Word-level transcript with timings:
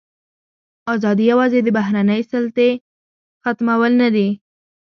ازادي 0.93 1.23
یوازې 1.31 1.59
د 1.63 1.67
بهرنۍ 1.77 2.21
سلطې 2.31 2.69
ختمول 3.43 3.91
نه 4.01 4.09
دي. 4.15 4.27